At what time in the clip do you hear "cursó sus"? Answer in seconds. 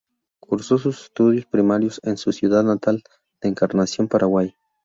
0.39-0.99